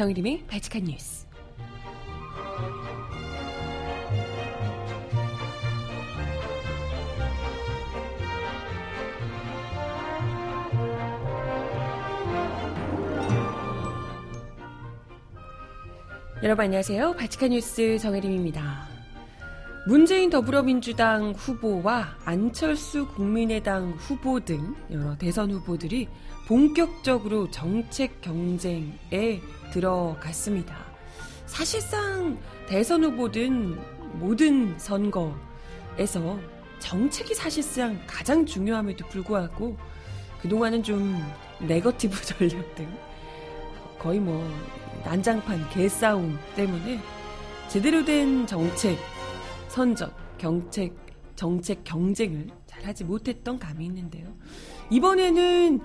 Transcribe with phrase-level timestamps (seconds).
[0.00, 1.26] 정일림의 발칙한 뉴스.
[16.42, 17.16] 여러분 안녕하세요.
[17.16, 18.88] 발칙한 뉴스 정혜림입니다.
[19.86, 26.08] 문재인 더불어민주당 후보와 안철수 국민의당 후보 등 여러 대선 후보들이
[26.48, 30.76] 본격적으로 정책 경쟁에 들어갔습니다.
[31.46, 33.78] 사실상 대선 후보든
[34.18, 36.38] 모든 선거에서
[36.78, 39.76] 정책이 사실상 가장 중요함에도 불구하고
[40.42, 41.20] 그동안은 좀
[41.60, 42.88] 네거티브 전략 등
[43.98, 44.48] 거의 뭐
[45.04, 47.00] 난장판 개싸움 때문에
[47.68, 48.98] 제대로 된 정책
[49.68, 50.96] 선전, 경책,
[51.36, 54.26] 정책 경쟁을 잘 하지 못했던 감이 있는데요.
[54.90, 55.80] 이번에는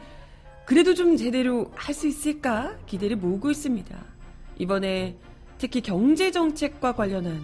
[0.65, 3.95] 그래도 좀 제대로 할 수 있을까 기대를 모으고 있습니다.
[4.57, 5.15] 이번에
[5.57, 7.41] 특히 경제 정책과 관련한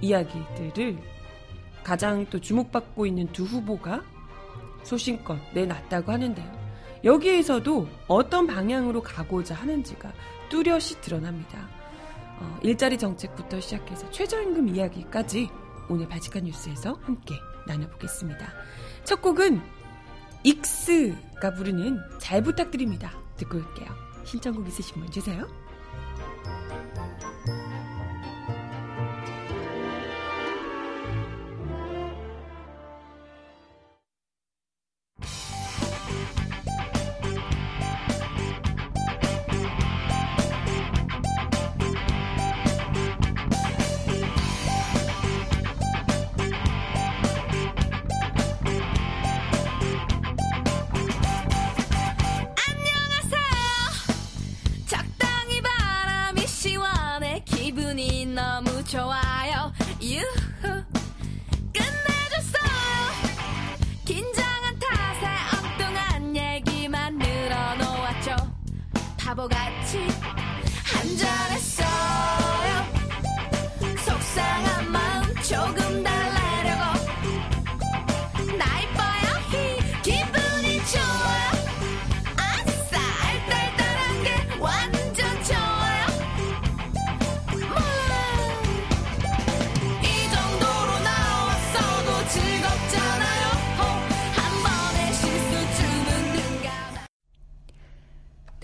[0.00, 0.98] 이야기들을
[1.84, 4.02] 가장 또 주목받고 있는 두 후보가
[4.82, 6.64] 소신껏 내놨다고 하는데요.
[7.04, 10.12] 여기에서도 어떤 방향으로 가고자 하는지가
[10.48, 11.68] 뚜렷이 드러납니다.
[12.40, 15.48] 어, 일자리 정책부터 시작해서 최저임금 이야기까지
[15.88, 17.34] 오늘 바지칸 뉴스에서 함께
[17.66, 18.52] 나눠보겠습니다.
[19.04, 19.60] 첫 곡은
[20.44, 23.12] 익스가 부르는 잘 부탁드립니다.
[23.36, 23.88] 듣고 올게요.
[24.24, 25.46] 신청곡 있으신 분 주세요.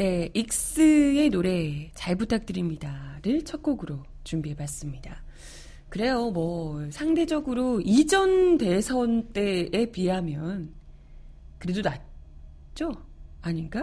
[0.00, 5.22] 네, 익스의 노래 잘 부탁드립니다를 첫 곡으로 준비해봤습니다.
[5.90, 10.72] 그래요, 뭐 상대적으로 이전 대선 때에 비하면
[11.58, 12.92] 그래도 낫죠?
[13.42, 13.82] 아닌가?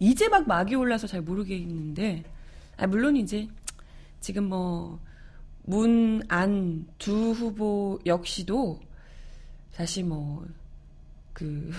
[0.00, 2.24] 이제 막 막이 올라서 잘 모르겠는데,
[2.76, 3.48] 아, 물론 이제
[4.20, 5.00] 지금 뭐
[5.62, 8.80] 문, 안 두 후보 역시도
[9.70, 11.70] 사실 뭐그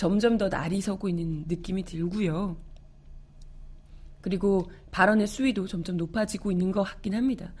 [0.00, 2.56] 점점 더 날이 서고 있는 느낌이 들고요.
[4.22, 7.52] 그리고 발언의 수위도 점점 높아지고 있는 것 같긴 합니다.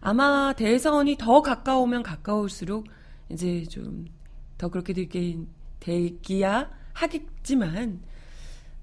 [0.00, 2.86] 아마 대선이 더 가까우면 가까울수록
[3.30, 4.16] 이제 좀
[4.58, 5.48] 더 그렇게 되긴
[5.80, 8.02] 되기야 하겠지만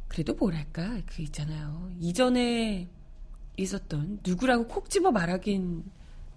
[0.07, 1.91] 그래도 뭐랄까 그 있잖아요.
[1.99, 2.87] 이전에
[3.57, 5.83] 있었던 누구라고 콕 집어 말하긴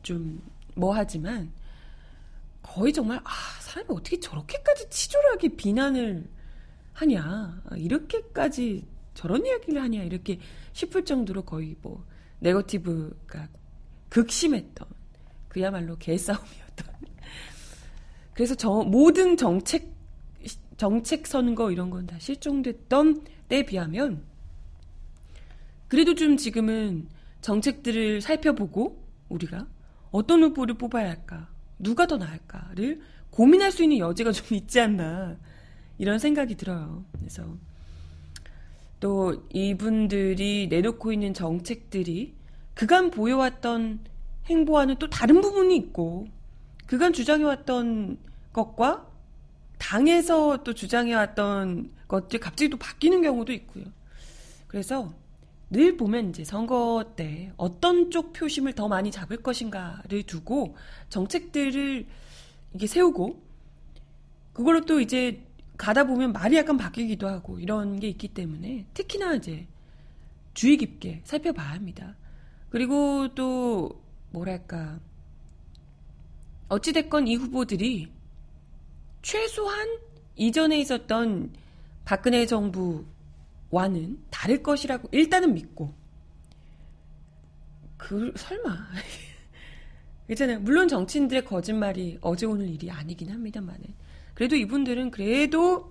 [0.03, 0.43] 좀
[0.75, 1.53] 뭐하지만
[2.62, 6.27] 거의 정말 아 사람이 어떻게 저렇게까지 치졸하게 비난을
[6.97, 7.62] 하냐?
[7.77, 10.03] 이렇게까지 저런 이야기를 하냐?
[10.03, 10.39] 이렇게
[10.73, 12.05] 싶을 정도로 거의 뭐
[12.41, 13.49] 네거티브가
[14.09, 14.89] 극심했던
[15.49, 16.95] 그야말로 개싸움이었던.
[18.34, 19.95] 그래서 저 모든 정책
[20.77, 24.23] 정책 선거 이런 건 다 실종됐던 때에 비하면
[25.89, 27.09] 그래도 좀 지금은
[27.41, 29.66] 정책들을 살펴보고 우리가
[30.10, 31.48] 어떤 후보를 뽑아야 할까?
[31.78, 33.01] 누가 더 나을까를
[33.31, 35.37] 고민할 수 있는 여지가 좀 있지 않나
[35.98, 37.04] 이런 생각이 들어요.
[37.19, 37.45] 그래서
[39.01, 42.34] 또 이분들이 내놓고 있는 정책들이
[42.75, 44.01] 그간 보여왔던
[44.47, 46.27] 행보와는 또 다른 부분이 있고
[46.87, 48.19] 그간 주장해왔던
[48.53, 49.07] 것과
[49.78, 53.84] 당에서 또 주장해왔던 것들이 갑자기 또 바뀌는 경우도 있고요.
[54.66, 55.13] 그래서
[55.69, 60.77] 늘 보면 이제 선거 때 어떤 쪽 표심을 더 많이 잡을 것인가를 두고
[61.09, 62.07] 정책들을
[62.75, 63.43] 이게 세우고
[64.53, 65.46] 그걸로 또 이제
[65.77, 69.67] 가다 보면 말이 약간 바뀌기도 하고 이런 게 있기 때문에 특히나 이제
[70.55, 72.17] 주의 깊게 살펴봐야 합니다.
[72.71, 74.99] 그리고 또 뭐랄까
[76.69, 78.13] 어찌됐건 이 후보들이
[79.23, 79.99] 최소한
[80.37, 81.53] 이전에 있었던
[82.05, 85.95] 박근혜 정부와는 다를 것이라고 일단은 믿고
[87.97, 88.77] 그 설마
[90.31, 90.61] 있잖아요.
[90.61, 94.06] 물론 정치인들의 거짓말이 어제 오늘 일이 아니긴 합니다만은
[94.36, 95.91] 그래도 이분들은 그래도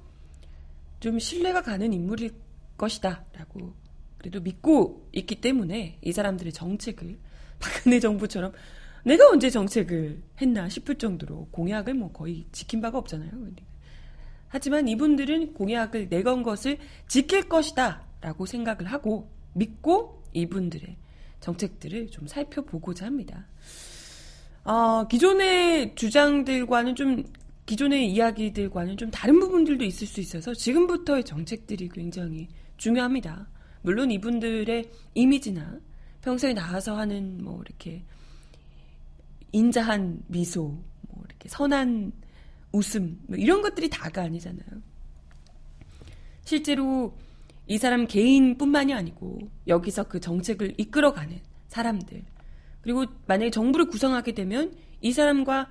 [1.00, 2.30] 좀 신뢰가 가는 인물일
[2.78, 3.74] 것이다라고
[4.20, 7.18] 그래도 믿고 있기 때문에 이 사람들의 정책을
[7.60, 8.54] 박근혜 정부처럼
[9.04, 13.32] 내가 언제 정책을 했나 싶을 정도로 공약을 뭐 거의 지킨 바가 없잖아요.
[14.48, 16.78] 하지만 이분들은 공약을 내건 것을
[17.08, 20.98] 지킬 것이다 라고 생각을 하고 믿고 이분들의
[21.40, 23.48] 정책들을 좀 살펴보고자 합니다.
[24.64, 27.24] 어, 기존의 주장들과는 좀
[27.66, 32.48] 기존의 이야기들과는 좀 다른 부분들도 있을 수 있어서 지금부터의 정책들이 굉장히
[32.78, 33.48] 중요합니다.
[33.82, 35.80] 물론 이분들의 이미지나
[36.22, 38.04] 평소에 나와서 하는 뭐 이렇게
[39.52, 40.64] 인자한 미소,
[41.10, 42.12] 뭐 이렇게 선한
[42.72, 44.68] 웃음, 뭐 이런 것들이 다가 아니잖아요.
[46.44, 47.18] 실제로
[47.68, 52.24] 이 사람 개인뿐만이 아니고 여기서 그 정책을 이끌어가는 사람들
[52.82, 55.68] 그리고 만약에 정부를 구성하게 되면 이 사람과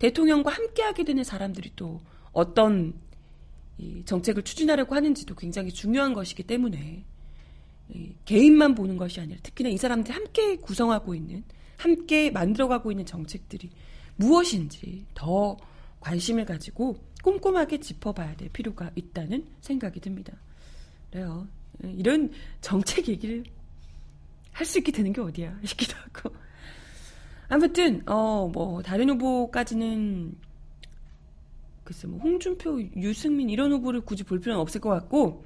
[0.00, 2.00] 대통령과 함께하게 되는 사람들이 또
[2.32, 2.94] 어떤
[4.04, 7.04] 정책을 추진하려고 하는지도 굉장히 중요한 것이기 때문에
[8.24, 11.44] 개인만 보는 것이 아니라 특히나 이 사람들이 함께 구성하고 있는
[11.76, 13.70] 함께 만들어가고 있는 정책들이
[14.16, 15.56] 무엇인지 더
[16.00, 20.32] 관심을 가지고 꼼꼼하게 짚어봐야 될 필요가 있다는 생각이 듭니다.
[21.10, 21.46] 그래요.
[21.82, 22.30] 이런
[22.60, 23.44] 정책 얘기를
[24.52, 26.34] 할 수 있게 되는 게 어디야 싶기도 하고.
[27.50, 30.34] 아무튼 어 뭐 다른 후보까지는
[31.84, 35.44] 글쎄 뭐 홍준표, 유승민 이런 후보를 굳이 볼 필요는 없을 것 같고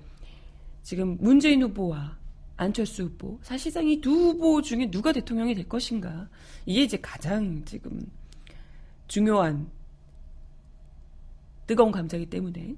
[0.83, 2.19] 지금 문재인 후보와
[2.57, 6.29] 안철수 후보 사실상 이 두 후보 중에 누가 대통령이 될 것인가
[6.67, 8.01] 이게 이제 가장 지금
[9.09, 9.71] 중요한
[11.67, 12.77] 뜨거운 감정이기 때문에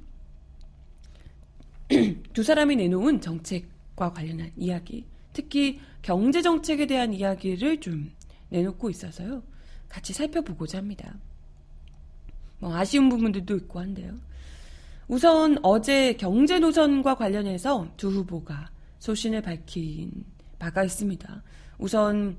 [2.32, 8.10] 두 사람이 내놓은 정책과 관련한 이야기, 특히 경제 정책에 대한 이야기를 좀
[8.50, 9.42] 내놓고 있어서요.
[9.88, 11.16] 같이 살펴보고자 합니다.
[12.58, 14.14] 뭐 아쉬운 부분들도 있고 한데요.
[15.08, 20.24] 우선 어제 경제 노선과 관련해서 두 후보가 소신을 밝힌
[20.58, 21.42] 바가 있습니다.
[21.78, 22.36] 우선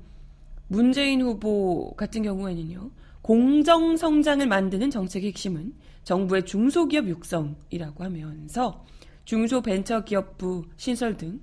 [0.66, 2.90] 문재인 후보 같은 경우에는요.
[3.22, 5.74] 공정 성장을 만드는 정책의 핵심은
[6.04, 8.84] 정부의 중소기업 육성이라고 하면서
[9.24, 11.40] 중소벤처기업부 신설 등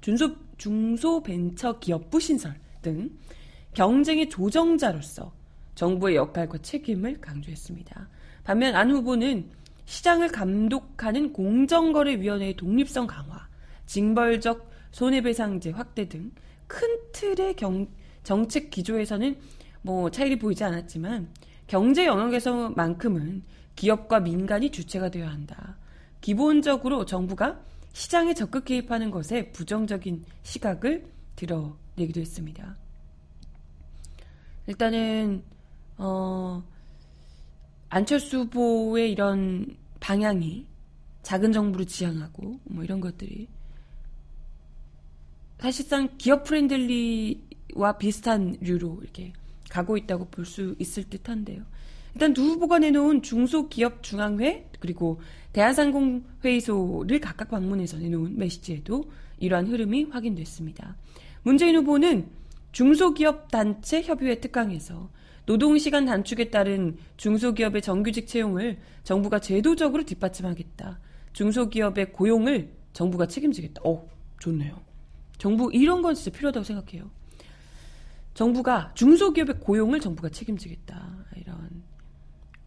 [0.00, 3.10] 중소, 중소벤처기업부 신설 등
[3.78, 5.32] 경쟁의 조정자로서
[5.74, 8.08] 정부의 역할과 책임을 강조했습니다.
[8.42, 9.48] 반면 안 후보는
[9.84, 13.48] 시장을 감독하는 공정거래위원회의 독립성 강화,
[13.86, 16.32] 징벌적 손해배상제 확대 등
[16.68, 17.88] 큰 틀의 경,
[18.22, 19.36] 정책 기조에서는
[19.82, 21.28] 뭐 차이를 보이지 않았지만
[21.66, 23.42] 경제 영역에서만큼은
[23.74, 25.76] 기업과 민간이 주체가 되어야 한다.
[26.20, 27.60] 기본적으로 정부가
[27.92, 32.76] 시장에 적극 개입하는 것에 부정적인 시각을 드러내기도 했습니다.
[34.68, 35.42] 일단은
[35.96, 36.62] 어,
[37.88, 40.66] 안철수 후보의 이런 방향이
[41.22, 43.48] 작은 정부를 지향하고 뭐 이런 것들이
[45.58, 49.32] 사실상 기업 friendly와 비슷한 류로 이렇게
[49.70, 51.62] 가고 있다고 볼 수 있을 듯한데요.
[52.14, 55.20] 일단 두 후보가 내놓은 중소기업 중앙회 그리고
[55.54, 59.04] 대한상공회의소를 각각 방문해서 내놓은 메시지에도
[59.38, 60.96] 이러한 흐름이 확인됐습니다.
[61.42, 62.37] 문재인 후보는
[62.72, 65.10] 중소기업 단체 협의회 특강에서
[65.46, 71.00] 노동시간 단축에 따른 중소기업의 정규직 채용을 정부가 제도적으로 뒷받침하겠다.
[71.32, 73.80] 중소기업의 고용을 정부가 책임지겠다.
[73.84, 74.06] 어,
[74.40, 74.80] 좋네요.
[75.38, 77.10] 정부 이런 건 진짜 필요하다고 생각해요.
[78.34, 81.24] 정부가 중소기업의 고용을 정부가 책임지겠다.
[81.36, 81.82] 이런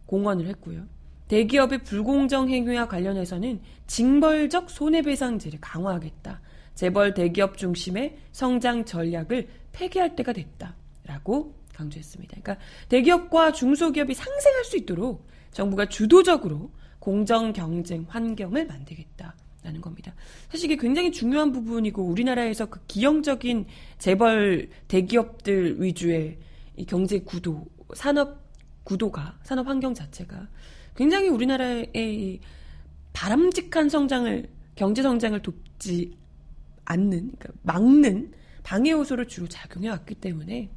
[0.06, 0.86] 공언을 했고요.
[1.28, 6.40] 대기업의 불공정 행위와 관련해서는 징벌적 손해배상제를 강화하겠다.
[6.74, 12.40] 재벌 대기업 중심의 성장 전략을 폐기할 때가 됐다라고 강조했습니다.
[12.42, 20.14] 그러니까 대기업과 중소기업이 상생할 수 있도록 정부가 주도적으로 공정 경쟁 환경을 만들겠다라는 겁니다.
[20.48, 23.66] 사실 이게 굉장히 중요한 부분이고 우리나라에서 그 기형적인
[23.98, 26.38] 재벌 대기업들 위주의
[26.76, 28.40] 이 경제 구도, 산업
[28.84, 30.48] 구도가 산업 환경 자체가
[30.96, 32.40] 굉장히 우리나라의
[33.12, 36.21] 바람직한 성장을 경제 성장을 돕지
[36.84, 40.70] 않는 그러니까 막는 방해 요소를 주로 작용해 왔기 때문에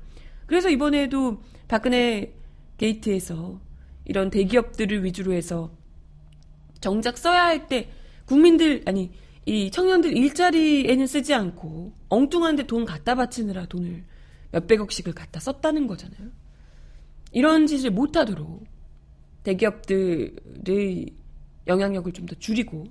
[0.47, 2.33] 그래서 이번에도 박근혜
[2.77, 3.59] 게이트에서
[4.05, 5.71] 이런 대기업들을 위주로 해서
[6.81, 7.89] 정작 써야 할 때
[8.25, 9.12] 국민들 아니
[9.45, 14.03] 이 청년들 일자리에는 쓰지 않고 엉뚱한데 돈 갖다 바치느라 돈을
[14.51, 16.29] 몇백억씩을 갖다 썼다는 거잖아요.
[17.31, 18.65] 이런 짓을 못하도록
[19.43, 21.05] 대기업들의
[21.67, 22.85] 영향력을 좀 더 줄이고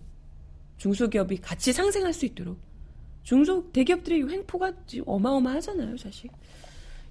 [0.77, 2.59] 중소기업이 같이 상생할 수 있도록
[3.25, 4.73] 중소 대기업들의 횡포가
[5.07, 6.31] 어마어마하잖아요, 사실.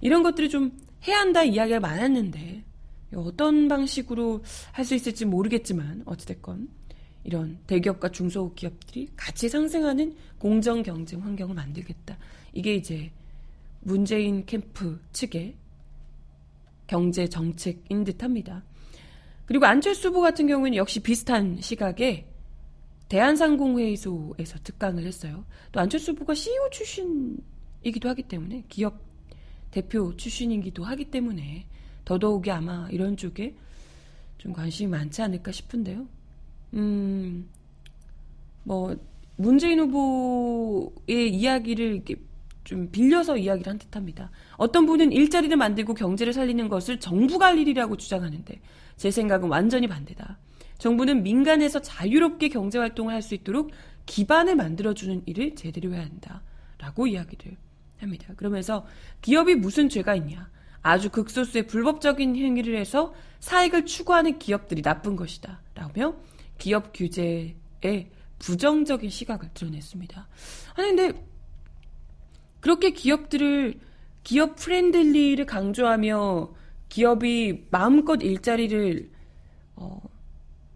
[0.00, 0.72] 이런 것들을 좀
[1.06, 2.64] 해야 한다 이야기가 많았는데
[3.14, 4.42] 어떤 방식으로
[4.72, 6.68] 할 수 있을지 모르겠지만 어찌됐건
[7.24, 12.18] 이런 대기업과 중소기업들이 같이 상생하는 공정 경쟁 환경을 만들겠다.
[12.52, 13.10] 이게 이제
[13.80, 15.54] 문재인 캠프 측의
[16.86, 18.62] 경제 정책인 듯합니다.
[19.46, 22.26] 그리고 안철수 후보 같은 경우에는 역시 비슷한 시각에
[23.14, 25.44] 대한상공회의소에서 특강을 했어요.
[25.70, 28.98] 또 안철수 후보가 CEO 출신이기도 하기 때문에 기업
[29.70, 31.66] 대표 출신이기도 하기 때문에
[32.04, 33.54] 더더욱이 아마 이런 쪽에
[34.38, 36.08] 좀 관심이 많지 않을까 싶은데요.
[36.74, 37.48] 음,
[38.64, 38.96] 뭐,
[39.36, 42.16] 문재인 후보의 이야기를 이렇게
[42.64, 44.32] 좀 빌려서 이야기를 한 듯합니다.
[44.56, 48.60] 어떤 분은 일자리를 만들고 경제를 살리는 것을 정부가 할 일이라고 주장하는데
[48.96, 50.38] 제 생각은 완전히 반대다.
[50.78, 53.70] 정부는 민간에서 자유롭게 경제 활동을 할 수 있도록
[54.06, 56.42] 기반을 만들어주는 일을 제대로 해야 한다.
[56.78, 57.56] 라고 이야기를
[58.00, 58.34] 합니다.
[58.36, 58.86] 그러면서
[59.22, 60.50] 기업이 무슨 죄가 있냐.
[60.82, 65.62] 아주 극소수의 불법적인 행위를 해서 사익을 추구하는 기업들이 나쁜 것이다.
[65.74, 66.14] 라며
[66.58, 70.28] 기업 규제에 부정적인 시각을 드러냈습니다.
[70.74, 71.26] 아니, 근데
[72.60, 73.78] 그렇게 기업들을
[74.22, 76.54] 기업 friendly를 강조하며
[76.90, 79.10] 기업이 마음껏 일자리를
[79.76, 80.00] 어,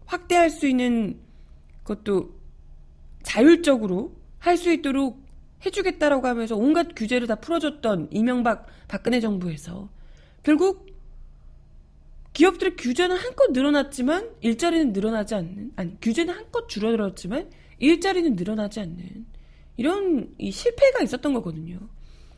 [0.09, 1.19] 확대할 수 있는
[1.83, 2.33] 것도
[3.23, 5.21] 자율적으로 할 수 있도록
[5.65, 9.89] 해주겠다라고 하면서 온갖 규제를 다 풀어줬던 이명박 박근혜 정부에서
[10.41, 10.87] 결국
[12.33, 17.49] 기업들의 규제는 한껏 늘어났지만 일자리는 늘어나지 않는 아니 규제는 한껏 줄어들었지만
[17.79, 19.25] 일자리는 늘어나지 않는
[19.75, 21.79] 이런 이 실패가 있었던 거거든요.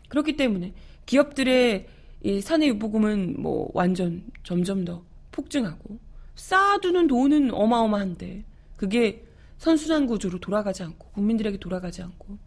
[0.09, 0.73] 그렇기 때문에
[1.05, 1.87] 기업들의
[2.23, 5.99] 이 사내 유보금은 뭐 완전 점점 더 폭증하고
[6.41, 8.43] 쌓아두는 돈은 어마어마한데
[8.77, 9.25] 그게
[9.57, 12.37] 선순환 구조로 돌아가지 않고 국민들에게 돌아가지 않고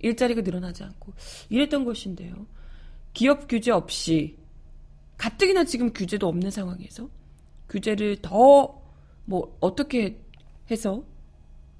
[0.00, 1.12] 일자리가 늘어나지 않고
[1.48, 2.46] 이랬던 것인데요.
[3.12, 4.36] 기업 규제 없이
[5.18, 7.08] 가뜩이나 지금 규제도 없는 상황에서
[7.68, 8.80] 규제를 더
[9.30, 10.20] 뭐 어떻게
[10.72, 11.04] 해서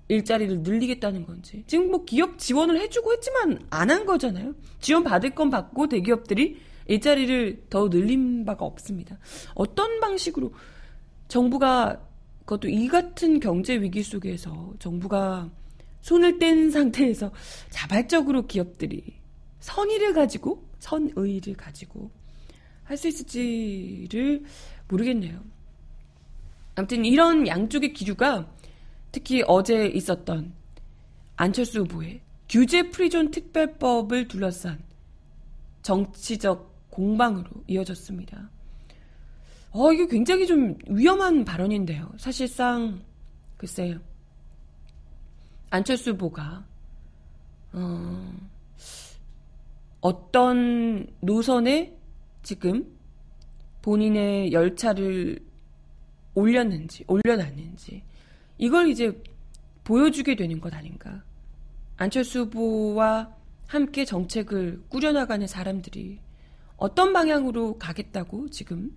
[0.06, 4.54] 일자리를 늘리겠다는 건지 지금 뭐 기업 지원을 해주고 했지만 안 한 거잖아요.
[4.80, 9.18] 지원 받을 건 받고 대기업들이 일자리를 더 늘린 바가 없습니다.
[9.54, 10.52] 어떤 방식으로
[11.30, 11.98] 정부가
[12.40, 15.48] 그것도 이 같은 경제 위기 속에서 정부가
[16.02, 17.30] 손을 뗀 상태에서
[17.70, 19.20] 자발적으로 기업들이
[19.60, 22.10] 선의를 가지고 선의를 가지고
[22.84, 24.42] 할 수 있을지를
[24.88, 25.40] 모르겠네요.
[26.74, 28.52] 아무튼 이런 양쪽의 기류가
[29.12, 30.52] 특히 어제 있었던
[31.36, 34.82] 안철수 후보의 규제 free zone 특별법을 둘러싼
[35.82, 38.50] 정치적 공방으로 이어졌습니다.
[39.72, 42.12] 어, 이게 굉장히 좀 위험한 발언인데요.
[42.16, 43.02] 사실상,
[43.56, 44.00] 글쎄요.
[45.70, 46.66] 안철수 후보가,
[47.72, 48.32] 어,
[50.00, 51.96] 어떤 노선에
[52.42, 52.98] 지금
[53.82, 55.38] 본인의 열차를
[56.34, 58.02] 올렸는지, 올려놨는지,
[58.58, 59.22] 이걸 이제
[59.84, 61.22] 보여주게 되는 것 아닌가.
[61.96, 63.34] 안철수 후보와
[63.66, 66.18] 함께 정책을 꾸려나가는 사람들이
[66.76, 68.90] 어떤 방향으로 가겠다고 지금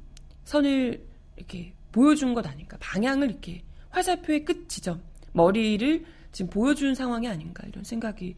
[0.46, 1.06] 선을
[1.38, 2.78] 이렇게 보여준 것 아닌가.
[2.80, 8.36] 방향을 이렇게 화살표의 끝 지점, 머리를 지금 보여준 상황이 아닌가 이런 생각이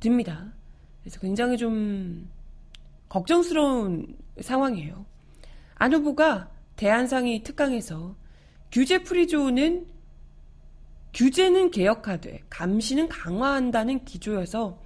[0.00, 0.52] 듭니다.
[1.02, 2.28] 그래서 굉장히 좀
[3.08, 5.06] 걱정스러운 상황이에요.
[5.74, 8.14] 안 후보가 대한상의 특강에서
[8.70, 9.86] 규제 프리조는
[11.14, 14.78] 규제는 개혁하되 감시는 강화한다는 기조여서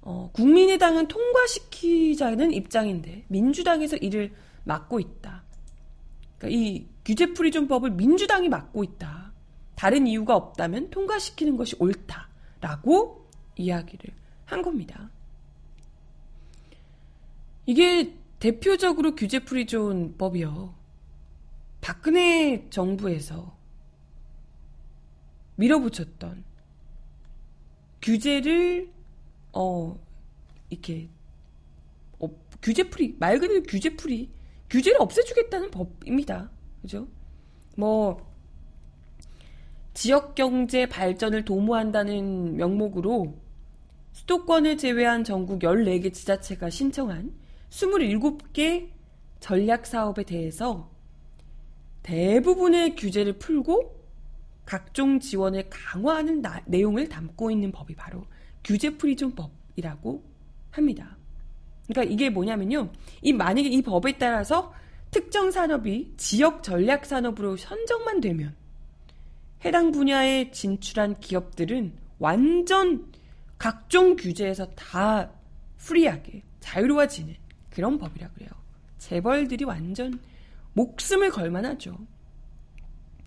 [0.00, 4.32] 어, 국민의당은 통과시키자는 입장인데 민주당에서 이를
[4.64, 5.43] 막고 있다.
[6.44, 9.32] 그러니까 이 규제 free zone법을 민주당이 막고 있다.
[9.74, 15.10] 다른 이유가 없다면 통과시키는 것이 옳다라고 이야기를 한 겁니다.
[17.66, 20.74] 이게 대표적으로 규제 free zone 법이요.
[21.80, 23.56] 박근혜 정부에서
[25.56, 26.44] 밀어붙였던
[28.02, 28.90] 규제를
[29.52, 29.98] 어
[30.68, 31.08] 이렇게
[32.18, 32.28] 어,
[32.60, 34.30] 규제 풀이 말 그대로 규제 풀이
[34.74, 36.50] 규제를 없애주겠다는 법입니다.
[36.82, 37.06] 그죠?
[37.76, 38.34] 뭐
[39.94, 43.38] 지역 경제 발전을 도모한다는 명목으로
[44.14, 47.32] 수도권을 제외한 전국 14개 지자체가 신청한
[47.70, 48.88] 27개
[49.38, 50.90] 전략 사업에 대해서
[52.02, 53.94] 대부분의 규제를 풀고
[54.64, 58.24] 각종 지원을 강화하는 나, 내용을 담고 있는 법이 바로
[58.64, 60.24] 규제 free zone법이라고
[60.72, 61.13] 합니다.
[61.86, 62.90] 그러니까 이게 뭐냐면요.
[63.22, 64.72] 이 만약에 이 법에 따라서
[65.10, 68.54] 특정 산업이 지역 전략 산업으로 선정만 되면
[69.64, 73.12] 해당 분야에 진출한 기업들은 완전
[73.58, 75.30] 각종 규제에서 다
[75.78, 77.34] free하게 자유로워지는
[77.70, 78.50] 그런 법이라 그래요.
[78.98, 80.18] 재벌들이 완전
[80.72, 81.96] 목숨을 걸만하죠.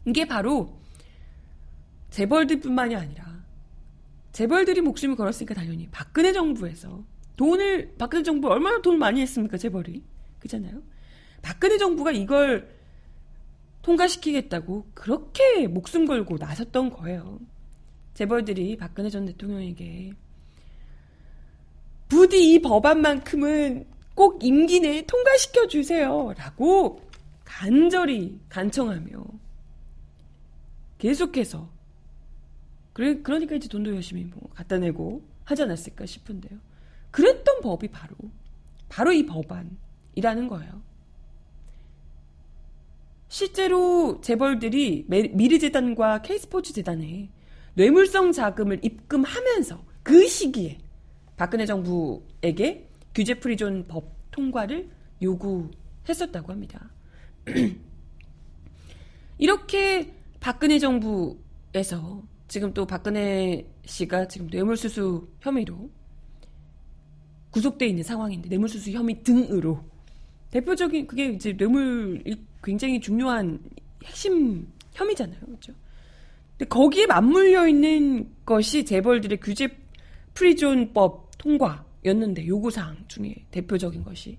[0.05, 0.79] 이게 바로
[2.09, 3.43] 재벌들뿐만이 아니라
[4.31, 7.03] 재벌들이 목숨을 걸었으니까 당연히 박근혜 정부에서
[7.38, 10.03] 돈을 박근혜 정부 얼마나 돈을 많이 했습니까 재벌이
[10.39, 10.82] 그잖아요.
[11.41, 12.75] 박근혜 정부가 이걸
[13.84, 17.39] 통과시키겠다고 그렇게 목숨 걸고 나섰던 거예요.
[18.15, 20.12] 재벌들이 박근혜 전 대통령에게
[22.10, 26.34] 부디 이 법안만큼은 꼭 임기 내에 통과시켜 주세요.
[26.38, 27.01] 라고
[27.46, 29.24] 간절히 간청하며
[30.98, 31.70] 계속해서
[32.94, 36.60] 그래, 그러니까 이제 돈도 열심히 뭐 갖다 내고 하지 않았을까 싶은데요.
[37.17, 38.15] 그랬던 법이 바로
[38.89, 40.83] 바로 이 법안이라는 거예요.
[43.27, 47.31] 실제로 재벌들이 미르 재단과 K스포츠 재단에
[47.74, 50.77] 뇌물성 자금을 입금하면서 그 시기에
[51.38, 54.88] 박근혜 정부에게 규제 free zone 법 통과를
[55.19, 56.91] 요구했었다고 합니다.
[59.39, 65.89] 이렇게 박근혜 정부에서 지금 또 박근혜 씨가 지금 뇌물수수 혐의로
[67.57, 69.83] 구속돼 있는 상황인데 뇌물수수 혐의 등으로
[70.51, 72.23] 대표적인 그게 이제 뇌물
[72.63, 73.59] 굉장히 중요한
[74.05, 75.73] 핵심 혐의잖아요, 그렇죠?
[76.51, 79.75] 근데 거기에 맞물려 있는 것이 재벌들의 규제
[80.36, 84.37] free zone법 통과였는데 요구사항 중에 대표적인 것이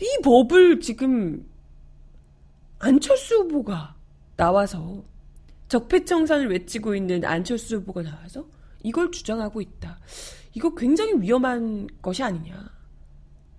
[0.00, 1.48] 이 법을 지금
[2.80, 3.94] 안철수 후보가
[4.36, 5.04] 나와서
[5.68, 8.44] 적폐청산을 외치고 있는 안철수 후보가 나와서
[8.82, 10.00] 이걸 주장하고 있다.
[10.58, 12.68] 이거 굉장히 위험한 것이 아니냐.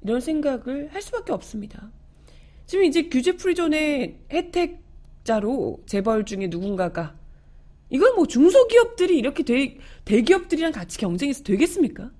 [0.01, 1.89] 이런 생각을 할 수밖에 없습니다.
[2.65, 7.15] 지금 이제 규제 free zone의 혜택자로 재벌 중에 누군가가
[7.89, 12.11] 이걸 뭐 중소기업들이 이렇게 대, 대기업들이랑 같이 경쟁해서 되겠습니까?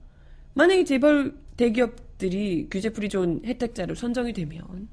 [0.54, 4.88] 만약에 재벌 대기업들이 규제 free zone 혜택자로 선정이 되면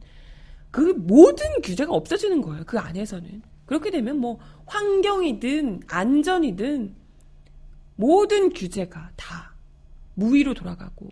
[0.72, 2.64] 그 모든 규제가 없어지는 거예요.
[2.66, 3.40] 그 안에서는.
[3.66, 6.94] 그렇게 되면 뭐 환경이든 안전이든
[7.94, 9.55] 모든 규제가 다
[10.16, 11.08] 무위로 돌아가고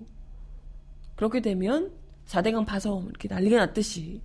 [1.15, 1.93] 그렇게 되면
[2.27, 4.21] 4대강 파서 이렇게 난리가 났듯이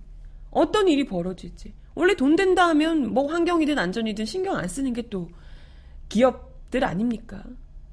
[0.50, 5.28] 어떤 일이 벌어질지 원래 돈 된다 하면 뭐 환경이든 안전이든 신경 안 쓰는 게 또
[6.10, 7.42] 기업들 아닙니까?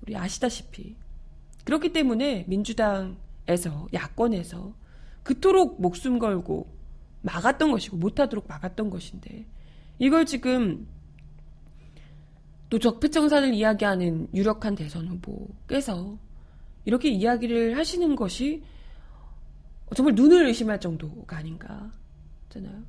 [0.02, 0.98] 우리 아시다시피
[1.64, 4.74] 그렇기 때문에 민주당에서 야권에서
[5.24, 6.76] 그토록 목숨 걸고
[7.22, 9.46] 막았던 것이고 못하도록 막았던 것인데
[10.00, 10.88] 이걸 지금
[12.70, 16.18] 또 적폐청산을 이야기하는 유력한 대선 후보께서
[16.88, 18.64] 이렇게 이야기를 하시는 것이
[19.94, 21.92] 정말 눈을 의심할 정도가 아닌가.
[22.48, 22.82] 잖아요.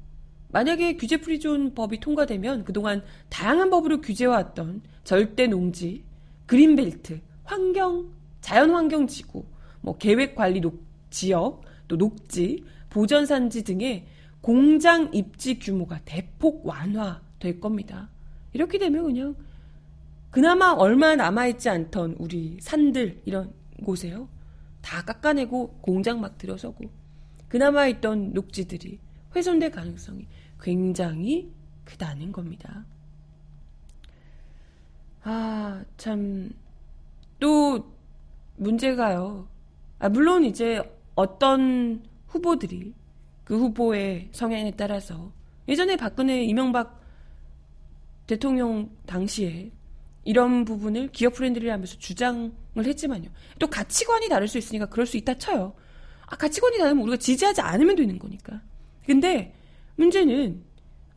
[0.50, 6.04] 만약에 규제 free zone 법이 통과되면 그동안 다양한 법으로 규제해왔던 절대 농지,
[6.46, 8.08] 그린벨트, 환경,
[8.40, 9.44] 자연환경 지구,
[9.80, 10.62] 뭐 계획 관리
[11.10, 14.06] 지역, 또 녹지, 보전산지 등의
[14.40, 18.08] 공장 입지 규모가 대폭 완화될 겁니다.
[18.52, 19.34] 이렇게 되면 그냥
[20.30, 24.28] 그나마 얼마 남아있지 않던 우리 산들 이런 곳에요.
[24.80, 26.84] 다 깎아내고 공장 막 들어서고
[27.48, 28.98] 그나마 있던 녹지들이
[29.34, 30.26] 훼손될 가능성이
[30.60, 31.52] 굉장히
[31.84, 32.84] 크다는 겁니다.
[35.22, 36.50] 아, 참,
[37.38, 37.92] 또
[38.56, 39.48] 문제가요.
[39.98, 40.80] 아, 물론 이제
[41.14, 42.94] 어떤 후보들이
[43.44, 45.32] 그 후보의 성향에 따라서
[45.66, 47.00] 예전에 박근혜 이명박
[48.26, 49.70] 대통령 당시에
[50.28, 53.30] 이런 부분을 기업 프렌들이라면서 주장을 했지만요.
[53.58, 55.72] 또 가치관이 다를 수 있으니까 그럴 수 있다 쳐요.
[56.26, 58.60] 아, 가치관이 다르면 우리가 지지하지 않으면 되는 거니까.
[59.06, 59.54] 근데
[59.96, 60.62] 문제는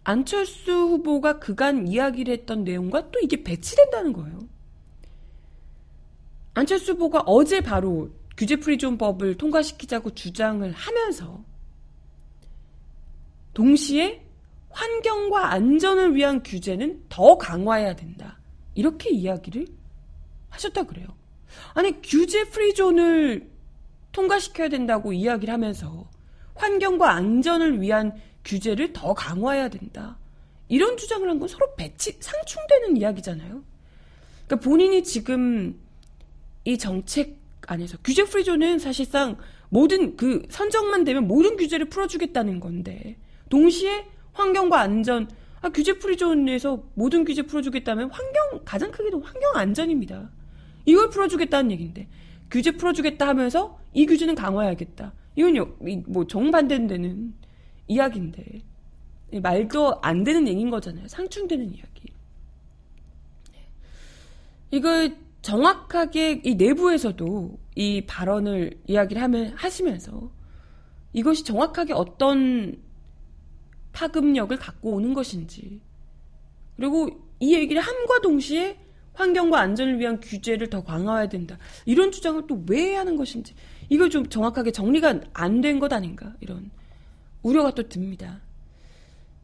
[0.05, 4.39] 안철수 후보가 그간 이야기를 했던 내용과 또 이게 배치된다는 거예요.
[6.53, 11.43] 안철수 후보가 어제 바로 규제 프리존법을 통과시키자고 주장을 하면서
[13.53, 14.25] 동시에
[14.69, 18.40] 환경과 안전을 위한 규제는 더 강화해야 된다.
[18.75, 19.67] 이렇게 이야기를
[20.49, 21.07] 하셨다 그래요.
[21.73, 23.49] 아니 규제 free zone을
[24.11, 26.09] 통과시켜야 된다고 이야기를 하면서
[26.55, 30.17] 환경과 안전을 위한 규제를 더 강화해야 된다.
[30.67, 33.63] 이런 주장을 한 건 서로 배치 상충되는 이야기잖아요.
[34.47, 35.79] 그러니까 본인이 지금
[36.65, 39.37] 이 정책 안에서 규제 free zone은 사실상
[39.69, 43.17] 모든 그 선정만 되면 모든 규제를 풀어주겠다는 건데
[43.49, 45.29] 동시에 환경과 안전
[45.61, 50.31] 아, 규제 프리존에서 모든 규제 풀어주겠다면 환경 가장 크게도 환경 안전입니다.
[50.85, 52.07] 이걸 풀어주겠다는 얘기인데
[52.49, 55.13] 규제 풀어주겠다 하면서 이 규제는 강화해야겠다.
[55.35, 55.75] 이건
[56.07, 57.33] 뭐 정반대되는
[57.87, 58.61] 이야기인데
[59.41, 61.07] 말도 안 되는 얘기인 거잖아요.
[61.07, 62.11] 상충되는 이야기.
[64.71, 70.31] 이걸 정확하게 이 내부에서도 이 발언을 이야기를 하면 하시면서
[71.13, 72.81] 이것이 정확하게 어떤
[73.93, 75.81] 파급력을 갖고 오는 것인지
[76.77, 78.77] 그리고 이 얘기를 함과 동시에
[79.13, 81.57] 환경과 안전을 위한 규제를 더 강화해야 된다.
[81.85, 83.53] 이런 주장을 또 왜 하는 것인지
[83.89, 86.71] 이걸 좀 정확하게 정리가 안 된 것 아닌가 이런
[87.43, 88.39] 우려가 또 듭니다.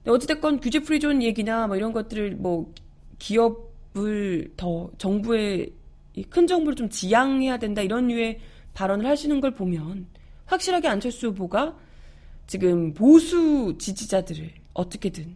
[0.05, 2.73] 어찌됐건 규제 free zone 얘기나 뭐 이런 것들을 뭐
[3.19, 5.73] 기업을 더 정부의
[6.29, 8.39] 큰 정부를 좀 지양해야 된다 이런 류의
[8.73, 10.07] 발언을 하시는 걸 보면
[10.45, 11.77] 확실하게 안철수 후보가
[12.47, 15.35] 지금 보수 지지자들을 어떻게든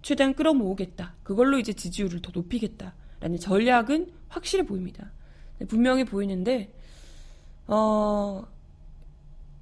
[0.00, 1.16] 최대한 끌어모으겠다.
[1.22, 5.10] 그걸로 이제 지지율을 더 높이겠다라는 전략은 확실해 보입니다.
[5.68, 6.72] 분명히 보이는데
[7.66, 8.44] 어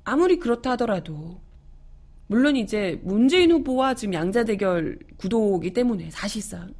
[0.05, 1.41] 아무리 그렇다 하더라도
[2.27, 6.75] 물론 이제 문재인 후보와 지금 양자 대결 구도이기 때문에 사실상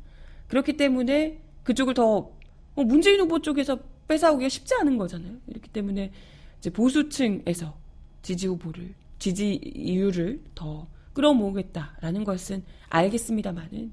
[0.49, 2.31] 그렇기 때문에 그쪽을 더
[2.77, 3.79] 어, 문재인 후보 쪽에서
[4.09, 5.37] 뺏어오기가 쉽지 않은 거잖아요.
[5.47, 6.13] 이렇기 때문에
[6.59, 7.77] 이제 보수층에서
[8.23, 13.93] 지지 후보를 지지율을 더 끌어모으겠다라는 것은 알겠습니다만은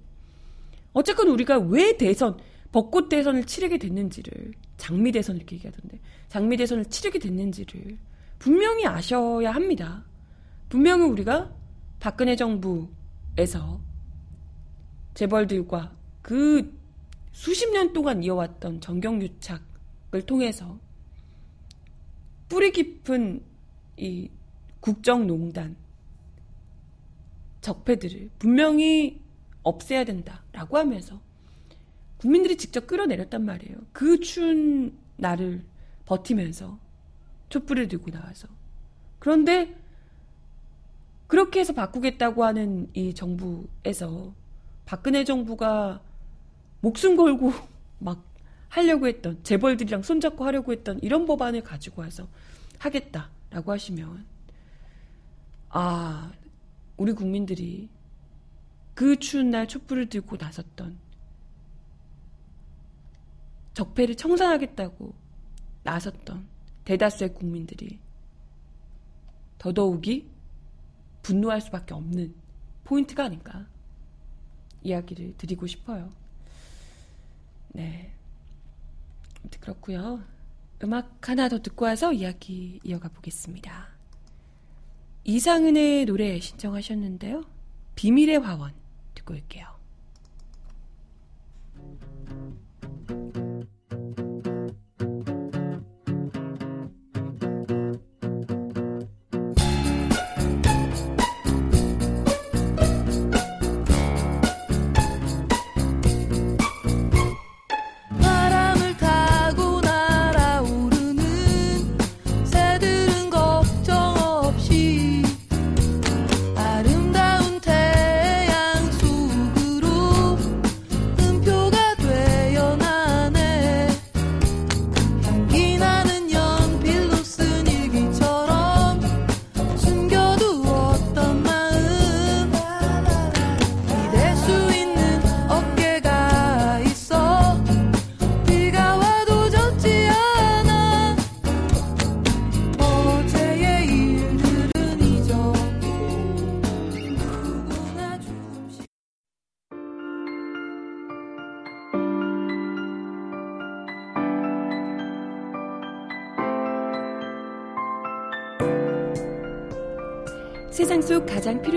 [0.93, 2.39] 어쨌건 우리가 왜 대선
[2.71, 7.97] 벚꽃 대선을 치르게 됐는지를 장미 대선 이렇게 얘기하던데 장미 대선을 치르게 됐는지를
[8.39, 10.03] 분명히 아셔야 합니다.
[10.69, 11.53] 분명히 우리가
[11.99, 13.81] 박근혜 정부에서
[15.13, 16.77] 재벌들과 그
[17.31, 20.77] 수십 년 동안 이어왔던 정경유착을 통해서
[22.49, 23.41] 뿌리 깊은
[23.97, 24.29] 이
[24.79, 25.75] 국정농단
[27.61, 29.21] 적폐들을 분명히
[29.63, 31.19] 없애야 된다라고 하면서
[32.17, 33.77] 국민들이 직접 끌어내렸단 말이에요.
[33.91, 35.63] 그 추운 날을
[36.05, 36.79] 버티면서
[37.49, 38.47] 촛불을 들고 나와서.
[39.19, 39.75] 그런데
[41.27, 44.33] 그렇게 해서 바꾸겠다고 하는 이 정부에서
[44.85, 46.01] 박근혜 정부가
[46.81, 47.51] 목숨 걸고
[47.99, 48.23] 막
[48.69, 52.27] 하려고 했던 재벌들이랑 손잡고 하려고 했던 이런 법안을 가지고 와서
[52.79, 54.25] 하겠다라고 하시면
[55.69, 56.32] 아
[56.95, 57.89] 우리 국민들이
[58.93, 60.97] 그 추운 날 촛불을 들고 나섰던
[63.73, 65.13] 적폐를 청산하겠다고
[65.84, 66.47] 나섰던
[66.84, 67.99] 대다수의 국민들이
[69.60, 70.27] 더더욱이
[71.21, 72.34] 분노할 수밖에 없는
[72.86, 73.67] 포인트가 아닌가
[74.82, 76.10] 이야기를 드리고 싶어요.
[77.69, 78.13] 네.
[79.60, 80.23] 그렇고요.
[80.84, 83.96] 음악 하나 더 듣고 와서 이야기 이어가 보겠습니다.
[85.29, 87.43] 이상은의 노래 신청하셨는데요.
[87.95, 88.71] 비밀의 화원
[89.13, 89.76] 듣고 올게요.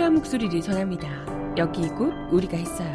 [0.01, 1.09] 필요한 목소리를 전합니다.
[1.59, 2.91] 여기 이곳 우리가 있어요.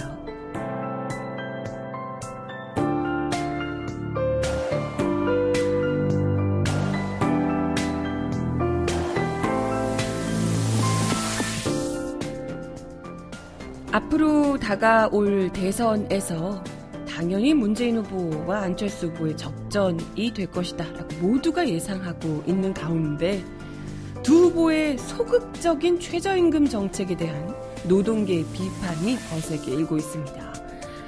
[13.91, 16.63] 앞으로 다가올 대선에서
[17.07, 20.83] 당연히 문재인 후보와 안철수 후보의 접전이 될 것이다.
[20.93, 23.43] 라고 모두가 예상하고 있는 가운데
[24.25, 27.55] 두 후보의 소극적인 최저임금 정책에 대한
[27.88, 30.53] 노동계의 비판이 거세게 일고 있습니다.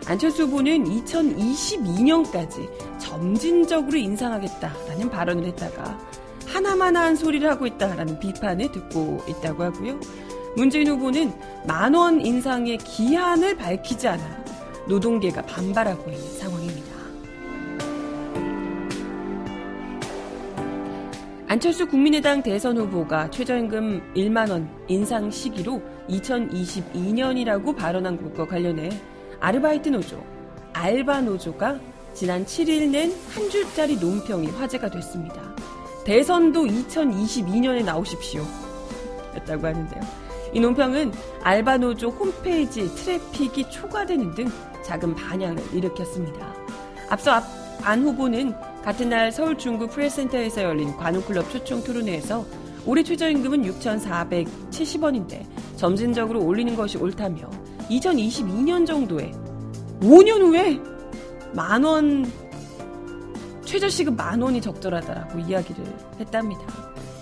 [0.06, 5.97] 안철수 후보는 2022년까지 점진적으로 인상하겠다라는 발언을 했다가
[6.45, 9.99] 하나만한 소리를 하고 있다라는 비판을 듣고 있다고 하고요.
[10.56, 11.34] 문재인 후보는
[11.65, 14.45] 만 원 인상의 기한을 밝히지 않아
[14.88, 16.66] 노동계가 반발하고 있는 상황입니다.
[21.49, 28.89] 안철수 국민의당 대선 후보가 최저임금 1만원 인상 시기로 2022년이라고 발언한 것과 관련해
[29.39, 30.21] 아르바이트 노조,
[30.73, 31.79] 알바 노조가
[32.13, 35.41] 지난 7일 낸 한 줄짜리 논평이 화제가 됐습니다.
[36.03, 38.43] 대선도 2022년에 나오십시오.
[39.38, 40.01] 논평이었다고 하는데요.
[40.53, 41.12] 이 논평은
[41.43, 44.47] 알바 노조 홈페이지 트래픽이 초과되는 등
[44.83, 46.53] 작은 반향을 일으켰습니다.
[47.10, 47.41] 앞서
[47.83, 48.53] 안 후보는
[48.88, 52.45] 같은 날 서울 중구 프레센터에서 열린 관훈클럽 초청 토론회에서
[52.86, 55.45] 올해 최저임금은 6,470원인데
[55.76, 57.50] 점진적으로 올리는 것이 옳다며
[57.89, 59.34] 2022년 정도에
[60.00, 60.80] 5년 후에
[61.54, 62.32] 만원
[63.65, 65.84] 최저시급 만 원이 적절하다라고 이야기를
[66.21, 66.62] 했답니다.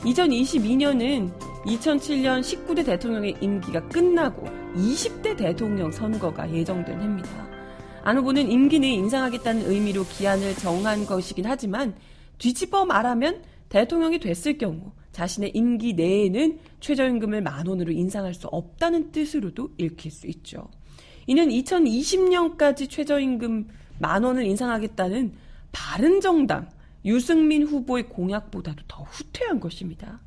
[0.04, 1.32] 2022년은
[1.66, 7.45] 2007년 19대 대통령의 임기가 끝나고 20대 대통령 선거가 예정된 해입니다.
[8.06, 11.96] 안 후보는 임기 내에 인상하겠다는 의미로 기한을 정한 것이긴 하지만
[12.38, 19.72] 뒤집어 말하면 대통령이 됐을 경우 자신의 임기 내에는 최저임금을 만 원으로 인상할 수 없다는 뜻으로도
[19.80, 20.70] 읽힐 수 있죠.
[21.26, 25.34] 이는 2020년까지 최저임금 만 원을 인상하겠다는
[25.72, 26.70] 바른정당
[27.06, 30.22] 유승민 후보의 공약보다도 더 후퇴한 것입니다.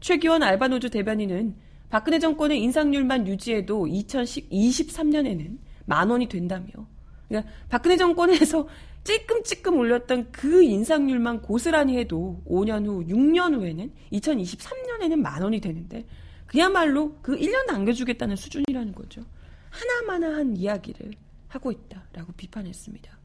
[0.00, 1.54] 최기원 알바노조 대변인은
[1.90, 6.93] 박근혜 정권의 인상률만 유지해도 2023년에는 만 원이 된다며
[7.34, 8.68] 그러니까 박근혜 정권에서
[9.04, 16.06] 찔끔찔끔 올렸던 그 인상률만 고스란히 해도 5년 후, 6년 후에는 2023년에는 만 원이 되는데
[16.46, 19.22] 그야말로 그 1년 남겨주겠다는 수준이라는 거죠.
[19.70, 21.12] 하나마나한 이야기를
[21.48, 23.18] 하고 있다라고 비판했습니다.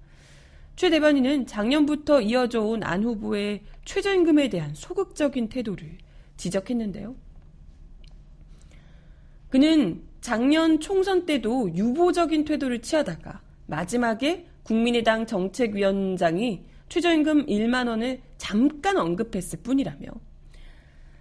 [0.76, 5.98] 최 대변인은 작년부터 이어져 온 안 후보의 최저임금에 대한 소극적인 태도를
[6.38, 7.16] 지적했는데요.
[9.50, 19.60] 그는 작년 총선 때도 유보적인 태도를 취하다가 마지막에 국민의당 정책위원장이 최저임금 1만 원을 잠깐 언급했을
[19.62, 20.08] 뿐이라며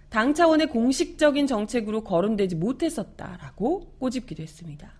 [0.09, 4.91] 당 차원의 공식적인 정책으로 거론되지 못했었다라고 꼬집기도 했습니다.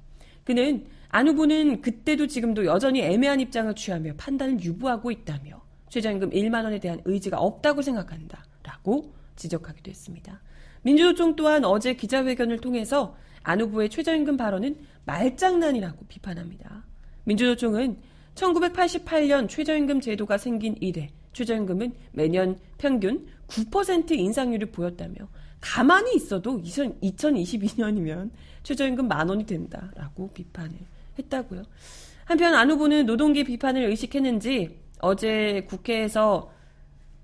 [0.43, 6.79] 그는 안 후보는 그때도 지금도 여전히 애매한 입장을 취하며 판단을 유보하고 있다며 최저임금 1만 원에
[6.79, 10.39] 대한 의지가 없다고 생각한다라고 지적하기도 했습니다.
[10.83, 16.88] 민주노총 또한 어제 기자회견을 통해서 안 후보의 최저임금 발언은 말장난이라고 비판합니다.
[17.29, 17.95] 민주노총은
[18.33, 25.15] 1988년 최저임금 제도가 생긴 이래 최저임금은 매년 평균 9% 인상률을 보였다며
[25.61, 28.31] 가만히 있어도 2022년이면
[28.63, 30.71] 최저임금 만 원이 된다라고 비판을
[31.19, 31.63] 했다고요.
[32.25, 36.51] 한편 안 후보는 노동계 비판을 의식했는지 어제 국회에서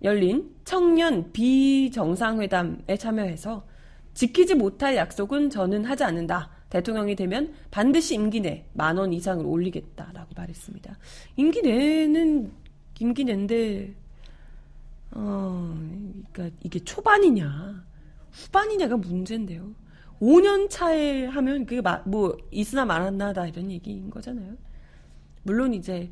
[0.03, 3.65] 열린 청년 비정상회담에 참여해서
[4.13, 6.54] 지키지 못할 약속은 저는 하지 않는다.
[6.69, 10.97] 대통령이 되면 반드시 임기 내 만 원 이상을 올리겠다라고 말했습니다.
[11.37, 12.51] 임기 내는
[12.99, 13.93] 임기 내인데
[15.11, 15.77] 어,
[16.31, 17.85] 그러니까 이게 초반이냐
[18.31, 19.73] 후반이냐가 문제인데요.
[20.21, 24.55] 5년 차에 하면 그게 뭐 있으나 말았나 다 이런 얘기인 거잖아요.
[25.43, 26.11] 물론 이제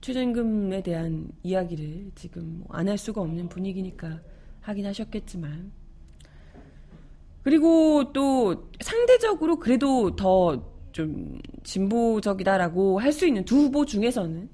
[0.00, 4.20] 최저임금에 대한 이야기를 지금 뭐 안할 수가 없는 분위기니까
[4.60, 5.70] 하긴 하셨겠지만
[7.48, 14.48] 그리고 또 상대적으로 그래도 더 좀 진보적이다라고 할 수 있는 두 후보 중에서는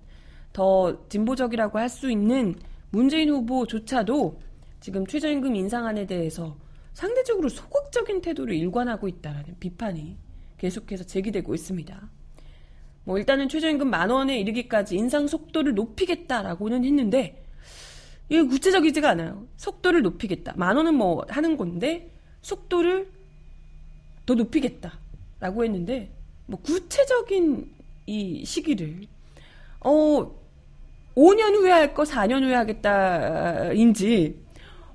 [0.52, 2.54] 더 진보적이라고 할 수 있는
[2.90, 4.40] 문재인 후보조차도
[4.80, 6.56] 지금 최저임금 인상안에 대해서
[6.92, 10.18] 상대적으로 소극적인 태도를 일관하고 있다라는 비판이
[10.58, 12.10] 계속해서 제기되고 있습니다.
[13.04, 17.42] 뭐 일단은 최저임금 만 원에 이르기까지 인상 속도를 높이겠다라고는 했는데
[18.28, 19.46] 이게 구체적이지가 않아요.
[19.56, 20.52] 속도를 높이겠다.
[20.56, 22.13] 만 원은 뭐 하는 건데
[22.44, 23.08] 속도를
[24.26, 26.10] 더 높이겠다라고 했는데
[26.46, 27.72] 뭐 구체적인
[28.06, 29.06] 이 시기를
[29.80, 29.90] 어
[31.16, 34.36] 5년 후에 할 거 4년 후에 하겠다인지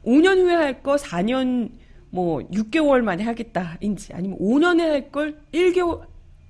[0.05, 1.71] 5년 후에 할 거 4년
[2.11, 6.05] 뭐 6개월 만에 하겠다인지 아니면 5년에 할 걸 1개월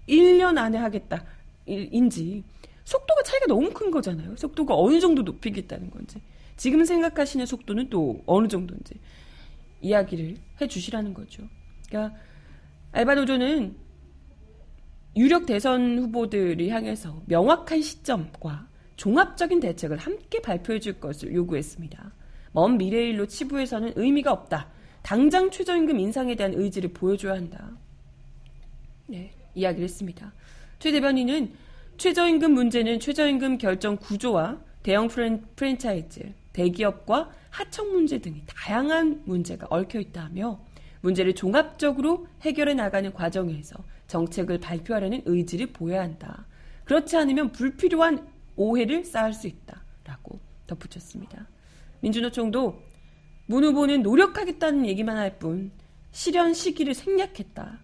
[0.07, 2.43] 1년 안에 하겠다인지
[2.83, 4.35] 속도가 차이가 너무 큰 거잖아요.
[4.35, 6.19] 속도가 어느 정도 높이겠다는 건지
[6.57, 8.95] 지금 생각하시는 속도는 또 어느 정도인지
[9.81, 11.43] 이야기를 해 주시라는 거죠.
[11.87, 12.17] 그러니까
[12.91, 13.75] 알바노조는
[15.15, 22.13] 유력 대선 후보들이 향해서 명확한 시점과 종합적인 대책을 함께 발표해 줄 것을 요구했습니다.
[22.51, 24.69] 먼 미래일로 치부해서는 의미가 없다.
[25.01, 27.71] 당장 최저임금 인상에 대한 의지를 보여줘야 한다.
[29.07, 30.33] 네, 이야기를 했습니다.
[30.79, 31.53] 최 대변인은
[31.97, 35.07] 최저임금 문제는 최저임금 결정 구조와 대형
[35.55, 40.59] 프랜차이즈, 대기업과 하청 문제 등이 다양한 문제가 얽혀 있다며
[41.01, 43.75] 문제를 종합적으로 해결해 나가는 과정에서
[44.07, 46.45] 정책을 발표하려는 의지를 보여야 한다.
[46.85, 51.47] 그렇지 않으면 불필요한 오해를 쌓을 수 있다라고 덧붙였습니다.
[52.01, 52.81] 민주노총도
[53.47, 55.71] 문 후보는 노력하겠다는 얘기만 할 뿐
[56.11, 57.79] 실현 시기를 생략했다.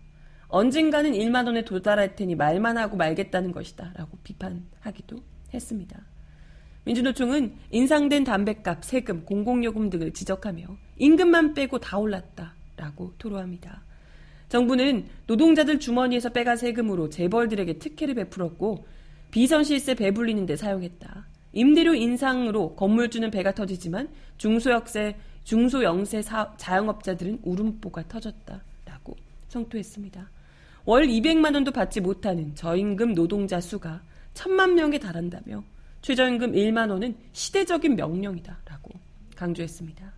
[0.47, 3.93] 언젠가는 1만 원에 도달할 테니 말만 하고 말겠다는 것이다.
[3.95, 5.17] 라고 비판하기도
[5.54, 5.99] 했습니다.
[6.86, 12.54] 민주노총은 인상된 담배값, 세금, 공공요금 등을 지적하며 임금만 빼고 다 올랐다.
[12.78, 13.84] 라고 토로합니다.
[14.50, 18.86] 정부는 노동자들 주머니에서 빼간 세금으로 재벌들에게 특혜를 베풀었고
[19.32, 21.28] 비선실세 배불리는 데 사용했다.
[21.54, 29.15] 임대료 인상으로 건물주는 배가 터지지만 중소역세, 중소영세 사, 자영업자들은 울음보가 터졌다라고
[29.48, 30.30] 성토했습니다.
[30.86, 35.63] 월 200만 원도 받지 못하는 저임금 노동자 수가 천만 명에 달한다며
[36.05, 38.91] 최저임금 1만 원은 시대적인 명령이다라고
[39.35, 40.13] 강조했습니다.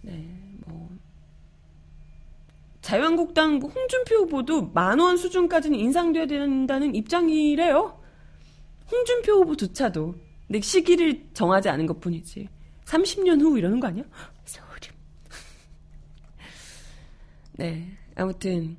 [0.00, 0.26] 네,
[0.64, 0.88] 뭐
[2.80, 8.00] 자유한국당 홍준표 후보도 만 원 수준까지는 인상돼야 된다는 입장이래요.
[8.90, 10.14] 홍준표 후보조차도
[10.48, 12.48] 내 시기를 정하지 않은 것 뿐이지.
[12.86, 14.04] 30년 후 이러는 거 아니야?
[14.46, 14.96] 소름.
[17.58, 17.92] 네.
[18.14, 18.78] 아무튼,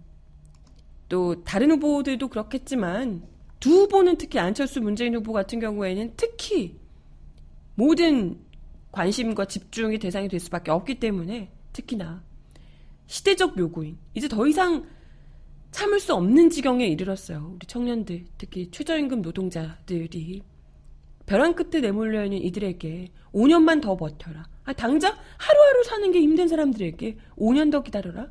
[1.07, 6.77] 또, 다른 후보들도 그렇겠지만, 두 후보는 특히 안철수 문재인 후보 같은 경우에는 특히
[7.75, 8.39] 모든
[8.91, 12.23] 관심과 집중의 대상이 될 수밖에 없기 때문에 특히나
[13.07, 14.85] 시대적 요구인, 이제 더 이상
[15.71, 17.53] 참을 수 없는 지경에 이르렀어요.
[17.55, 20.41] 우리 청년들, 특히 최저임금 노동자들이
[21.25, 24.47] 벼랑 끝에 내몰려 있는 이들에게 5년만 더 버텨라.
[24.63, 28.29] 아, 당장 하루하루 사는 게 힘든 사람들에게 5년 더 기다려라.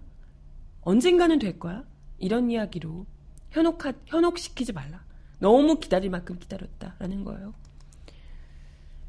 [0.80, 1.84] 언젠가는 될 거야.
[2.18, 3.06] 이런 이야기로
[3.50, 5.05] 현혹하, 현혹시키지 말라.
[5.38, 7.54] 너무 기다릴 만큼 기다렸다라는 거예요.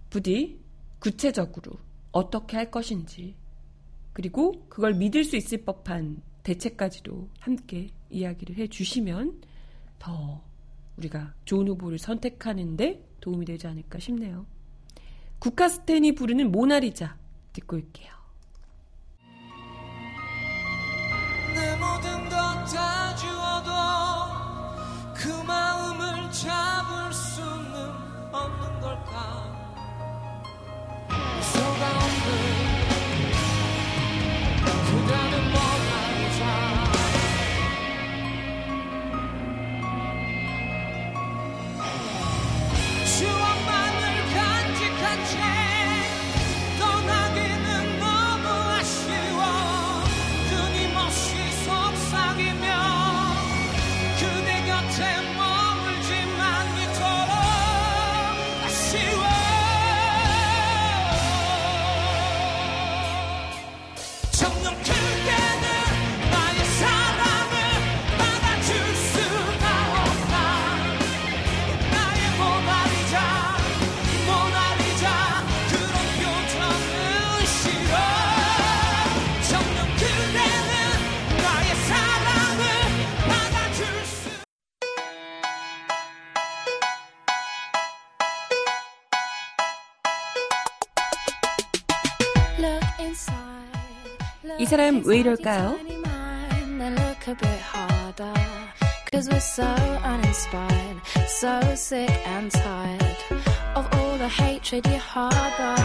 [0.10, 0.60] 부디
[1.00, 1.74] 구체적으로
[2.12, 3.36] 어떻게 할 것인지
[4.14, 9.42] 그리고 그걸 믿을 수 있을 법한 대책까지도 함께 이야기를 해 주시면
[10.00, 10.44] 더
[10.98, 14.46] 우리가 좋은 후보를 선택하는데 도움이 되지 않을까 싶네요.
[15.40, 17.18] 국카스텐이 부르는 모나리자
[17.54, 18.17] 듣고 올게요.
[94.68, 95.78] 사람 왜 이럴까요?
[99.10, 99.64] Cause we're so
[100.04, 103.18] uninspired, so sick and tired
[103.76, 105.76] of all the hatred you harbor.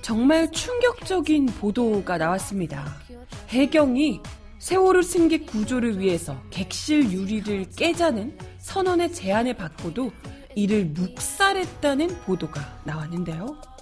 [0.00, 2.96] 정말 충격적인 보도가 나왔습니다.
[3.50, 4.22] 해경이
[4.58, 10.10] 세월호 승객 구조를 위해서 객실 유리를 깨자는 선언의 제안을 받고도
[10.54, 13.75] 이를 묵살했다는 보도가 나왔는데요.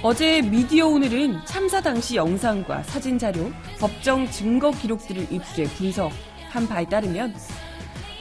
[0.00, 7.34] 어제 미디어 오늘은 참사 당시 영상과 사진 자료, 법정 증거 기록들을 입수해 분석한 바에 따르면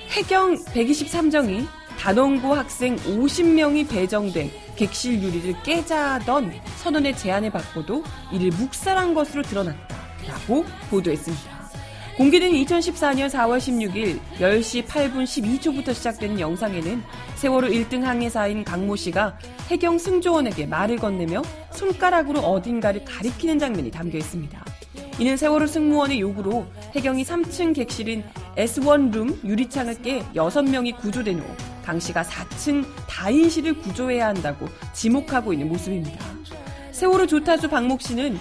[0.10, 1.68] 해경 123정이
[2.00, 11.57] 단원고 학생 50명이 배정된 객실 유리를 깨자던 선언의 제안을 받고도 이를 묵살한 것으로 드러났다라고 보도했습니다.
[12.18, 17.04] 공개된 2014년 4월 16일 10시 8분 12초부터 시작되는 영상에는
[17.36, 19.38] 세월호 1등 항해사인 강모 씨가
[19.70, 24.66] 해경 승조원에게 말을 건네며 손가락으로 어딘가를 가리키는 장면이 담겨 있습니다.
[25.20, 26.66] 이는 세월호 승무원의 요구로
[26.96, 28.24] 해경이 3층 객실인
[28.58, 35.70] S1 룸 유리창을 깨 6명이 구조된 후 강 씨가 4층 다인실을 구조해야 한다고 지목하고 있는
[35.70, 36.20] 모습입니다.
[36.92, 38.38] 세월호 조타수 박목 씨는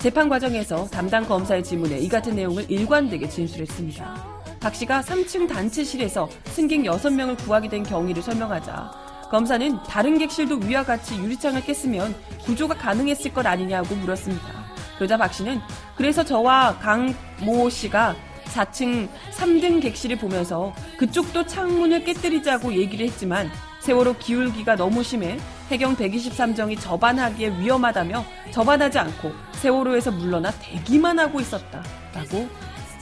[0.00, 4.40] 재판 과정에서 담당 검사의 질문에 이 같은 내용을 일관되게 진술했습니다.
[4.58, 11.16] 박 씨가 3층 단체실에서 승객 6명을 구하게 된 경위를 설명하자 검사는 다른 객실도 위와 같이
[11.18, 14.64] 유리창을 깼으면 구조가 가능했을 것 아니냐고 물었습니다.
[14.96, 15.60] 그러자 박 씨는
[15.96, 24.16] 그래서 저와 강 모 씨가 4층 3등 객실을 보면서 그쪽도 창문을 깨뜨리자고 얘기를 했지만 세월호
[24.18, 25.38] 기울기가 너무 심해
[25.70, 31.82] 해경 123정이 접안하기에 위험하다며 접안하지 않고 세월호에서 물러나 대기만 하고 있었다.
[32.14, 32.48] 라고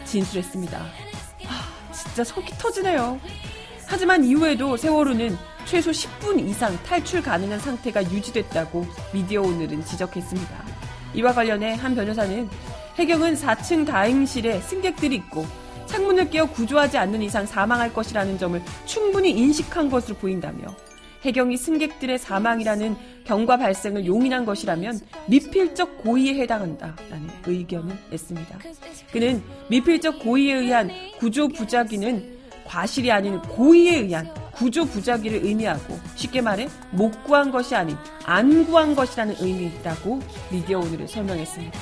[0.04, 0.78] 진술했습니다.
[0.78, 3.20] 하, 진짜 속이 터지네요.
[3.86, 10.64] 하지만 이후에도 세월호는 최소 10분 이상 탈출 가능한 상태가 유지됐다고 미디어 오늘은 지적했습니다.
[11.14, 12.48] 이와 관련해 한 변호사는
[12.96, 15.46] 해경은 4층 다행실에 승객들이 있고
[15.88, 20.68] 창문을 깨어 구조하지 않는 이상 사망할 것이라는 점을 충분히 인식한 것으로 보인다며
[21.22, 28.58] 해경이 승객들의 사망이라는 경과 발생을 용인한 것이라면 미필적 고의에 해당한다라는 의견을 냈습니다.
[29.12, 36.68] 그는 미필적 고의에 의한 구조 부작위는 과실이 아닌 고의에 의한 구조 부작위를 의미하고 쉽게 말해
[36.90, 40.20] 못 구한 것이 아닌 안 구한 것이라는 의미라고
[40.50, 41.78] 미디어 오늘을 설명했습니다.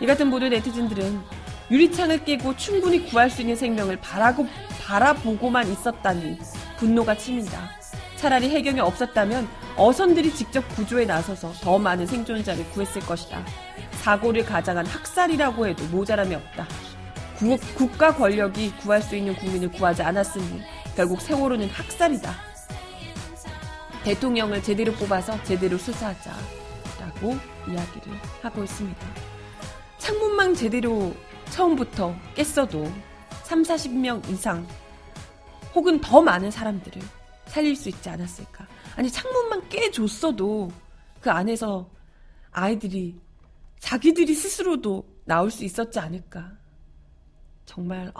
[0.00, 1.39] 이 같은 보도 네티즌들은
[1.70, 4.46] 유리창을 깨고 충분히 구할 수 있는 생명을 바라고,
[4.82, 6.38] 바라보고만 있었다니
[6.78, 7.70] 분노가 치민다.
[8.16, 13.42] 차라리 해경이 없었다면 어선들이 직접 구조에 나서서 더 많은 생존자를 구했을 것이다.
[14.02, 16.66] 사고를 가장한 학살이라고 해도 모자람이 없다.
[17.36, 20.62] 구, 국가 권력이 구할 수 있는 국민을 구하지 않았으니
[20.96, 22.34] 결국 세월호는 학살이다.
[24.04, 26.32] 대통령을 제대로 뽑아서 제대로 수사하자.
[27.00, 27.36] 라고
[27.68, 29.06] 이야기를 하고 있습니다.
[29.98, 31.14] 창문망 제대로
[31.50, 32.90] 처음부터 깼어도
[33.44, 34.66] 3, 40명 이상
[35.74, 37.00] 혹은 더 많은 사람들을
[37.46, 38.66] 살릴 수 있지 않았을까.
[38.96, 40.70] 아니, 창문만 깨줬어도
[41.20, 41.88] 그 안에서
[42.52, 43.20] 아이들이
[43.78, 46.52] 자기들이 스스로도 나올 수 있었지 않을까.
[47.66, 48.12] 정말,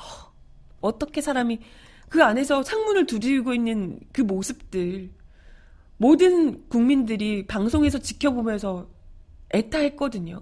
[0.80, 1.60] 어, 떻게 사람이
[2.08, 5.10] 그 안에서 창문을 두드리고 있는 그 모습들,
[5.96, 8.88] 모든 국민들이 방송에서 지켜보면서
[9.54, 10.40] 애타했거든요.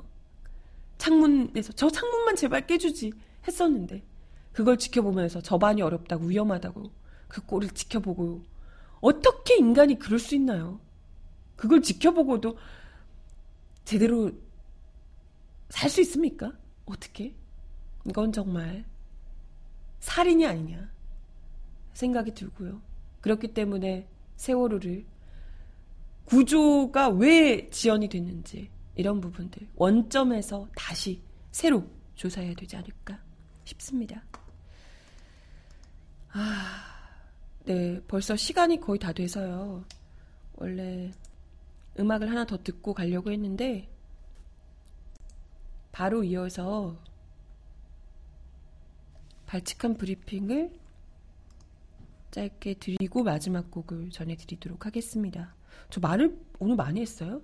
[0.98, 3.12] 창문에서 저 창문만 제발 깨주지
[3.46, 4.02] 했었는데
[4.52, 6.90] 그걸 지켜보면서 저반이 어렵다고 위험하다고
[7.28, 8.44] 그 꼴을 지켜보고
[9.00, 10.80] 어떻게 인간이 그럴 수 있나요?
[11.56, 12.58] 그걸 지켜보고도
[13.84, 14.30] 제대로
[15.70, 16.52] 살 수 있습니까?
[16.86, 17.34] 어떻게?
[18.06, 18.84] 이건 정말
[20.00, 20.90] 살인이 아니냐
[21.92, 22.80] 생각이 들고요.
[23.20, 25.04] 그렇기 때문에 세월호를
[26.24, 31.22] 구조가 왜 지연이 됐는지 이런 부분들 원점에서 다시
[31.52, 33.16] 새로 조사해야 되지 않을까
[33.64, 34.20] 싶습니다.
[36.32, 37.14] 아,
[37.64, 39.84] 네, 벌써 시간이 거의 다 돼서요.
[40.56, 41.12] 원래
[41.98, 43.88] 음악을 하나 더 듣고 가려고 했는데
[45.92, 47.00] 바로 이어서
[49.46, 50.72] 발칙한 브리핑을
[52.32, 55.54] 짧게 드리고 마지막 곡을 전해드리도록 하겠습니다.
[55.88, 57.40] 저 말을 오늘 많이 했어요?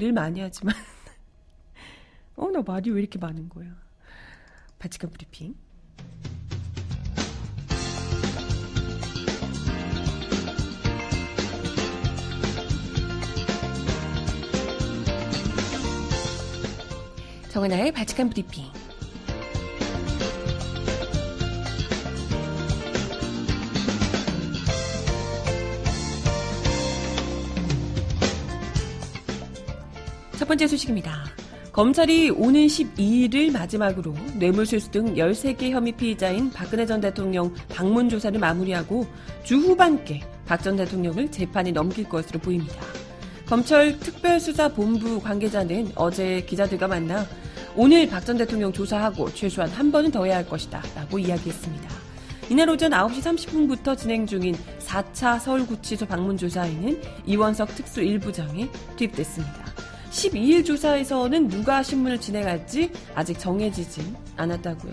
[0.00, 0.74] 늘 많이 하지만.
[2.36, 3.68] 어 나 말이 왜 이렇게 많은 거야?
[4.78, 5.54] 바치칸 브리핑.
[17.50, 18.66] 정은아의 바치칸 브리핑
[30.50, 31.26] 번째 소식입니다.
[31.70, 39.06] 검찰이 오는 12일을 마지막으로 뇌물수수 등 13개 혐의 피의자인 박근혜 전 대통령 방문 조사를 마무리하고
[39.44, 42.82] 주 후반께 박 전 대통령을 재판에 넘길 것으로 보입니다.
[43.46, 47.24] 검찰 특별수사본부 관계자는 어제 기자들과 만나
[47.76, 51.88] 오늘 박 전 대통령 조사하고 최소한 한 번은 더 해야 할 것이다 라고 이야기했습니다.
[52.50, 59.69] 이날 오전 9시 30분부터 진행 중인 4차 서울구치소 방문조사에는 이원석 특수 1부장이 투입됐습니다.
[60.10, 64.92] 12일 조사에서는 누가 신문을 진행할지 아직 정해지진 않았다고요.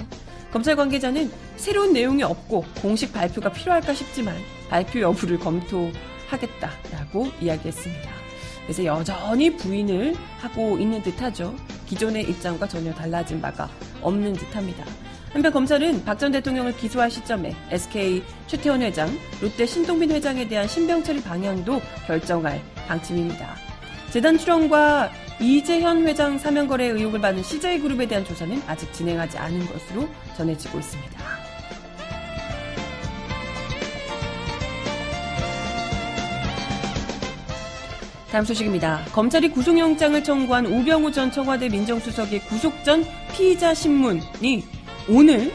[0.52, 4.36] 검찰 관계자는 새로운 내용이 없고 공식 발표가 필요할까 싶지만
[4.70, 8.12] 발표 여부를 검토하겠다라고 이야기했습니다.
[8.64, 11.56] 그래서 여전히 부인을 하고 있는 듯하죠.
[11.86, 13.70] 기존의 입장과 전혀 달라진 바가
[14.02, 14.86] 없는 듯합니다.
[15.32, 19.10] 한편 검찰은 박 전 대통령을 기소할 시점에 SK 최태원 회장,
[19.42, 23.67] 롯데 신동빈 회장에 대한 신병 처리 방향도 결정할 방침입니다.
[24.12, 30.80] 재단 출연과 이재현 회장 사면거래 의혹을 받는 CJ그룹에 대한 조사는 아직 진행하지 않은 것으로 전해지고
[30.80, 31.18] 있습니다.
[38.32, 39.06] 다음 소식입니다.
[39.14, 44.66] 검찰이 구속영장을 청구한 우병우 전 청와대 민정수석의 구속 전 피의자 신문이
[45.10, 45.52] 오늘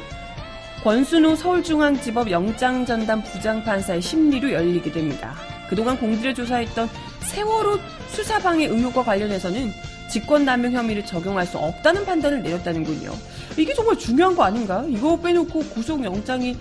[0.82, 5.34] 권순우 서울중앙지법 영장전담 부장판사의 심리로 열리게 됩니다.
[5.68, 6.88] 그동안 공들여 조사했던
[7.20, 7.78] 세월호
[8.12, 9.72] 수사방해 의혹과 관련해서는
[10.10, 13.12] 직권남용 혐의를 적용할 수 없다는 판단을 내렸다는군요.
[13.56, 14.84] 이게 정말 중요한 거 아닌가?
[14.88, 16.56] 이거 빼놓고 구속영장이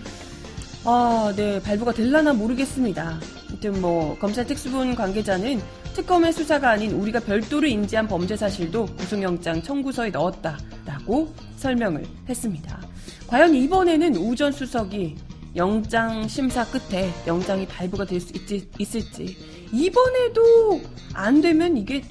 [0.86, 3.20] 아, 네, 발부가 될라나 모르겠습니다.
[3.50, 5.62] 아무튼 뭐 검찰 특수본 관계자는
[5.94, 12.82] 특검의 수사가 아닌 우리가 별도로 인지한 범죄 사실도 구속영장 청구서에 넣었다라고 설명을 했습니다.
[13.28, 15.16] 과연 이번에는 우 전 수석이
[15.58, 18.32] 영장 심사 끝에 영장이 발부가 될 수
[18.80, 19.38] 있을지
[19.72, 20.82] 이번에도
[21.14, 22.02] 안 되면 이게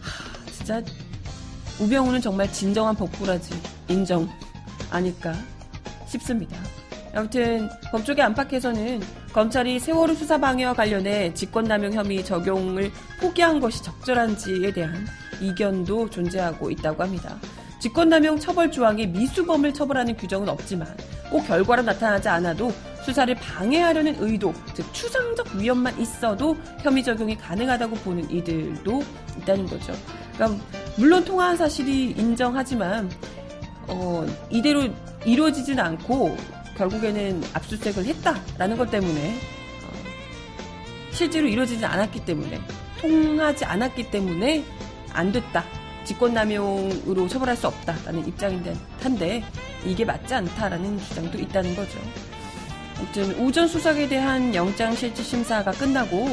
[0.00, 0.82] 하, 진짜
[1.80, 3.54] 우병우는 정말 진정한 법꾸라지
[3.88, 4.28] 인정
[4.90, 5.34] 아닐까
[6.06, 6.56] 싶습니다.
[7.14, 9.00] 아무튼 법조계 안팎에서는
[9.32, 15.06] 검찰이 세월호 수사 방해와 관련해 직권남용 혐의 적용을 포기한 것이 적절한지에 대한
[15.40, 17.36] 이견도 존재하고 있다고 합니다.
[17.80, 20.86] 직권남용 처벌 조항에 미수범을 처벌하는 규정은 없지만
[21.30, 22.72] 꼭 결과로 나타나지 않아도
[23.10, 29.02] 수사를 방해하려는 의도, 즉 추상적 위험만 있어도 혐의 적용이 가능하다고 보는 이들도
[29.38, 29.92] 있다는 거죠.
[30.34, 30.64] 그러니까
[30.96, 33.10] 물론 통화한 사실이 인정하지만
[33.88, 34.88] 어, 이대로
[35.24, 36.36] 이루어지진 않고
[36.76, 39.34] 결국에는 압수수색을 했다라는 것 때문에
[39.84, 39.92] 어,
[41.10, 42.60] 실제로 이루어지지 않았기 때문에
[43.00, 44.64] 통하지 않았기 때문에
[45.12, 45.64] 안 됐다.
[46.04, 49.42] 직권남용으로 처벌할 수 없다라는 입장인데 한데
[49.84, 51.98] 이게 맞지 않다라는 주장도 있다는 거죠.
[53.00, 56.28] 아무튼 우전 수석에 대한 영장 실질 심사가 끝나고